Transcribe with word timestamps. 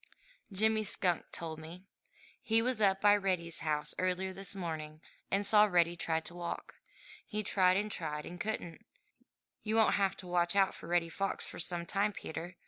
"Jimmy 0.51 0.83
Skunk 0.83 1.27
told 1.31 1.59
me. 1.59 1.85
He 2.41 2.59
was 2.63 2.81
up 2.81 3.01
by 3.01 3.15
Reddy's 3.15 3.59
house 3.59 3.93
early 3.99 4.31
this 4.31 4.55
morning 4.55 4.99
and 5.29 5.45
saw 5.45 5.65
Reddy 5.65 5.95
try 5.95 6.19
to 6.21 6.33
walk. 6.33 6.73
He 7.23 7.43
tried 7.43 7.77
and 7.77 7.91
tried 7.91 8.25
and 8.25 8.41
couldn't. 8.41 8.83
You 9.61 9.75
won't 9.75 9.93
have 9.93 10.17
to 10.17 10.27
watch 10.27 10.55
out 10.55 10.73
for 10.73 10.87
Reddy 10.87 11.09
Fox 11.09 11.45
for 11.45 11.59
some 11.59 11.85
time, 11.85 12.13
Peter. 12.13 12.55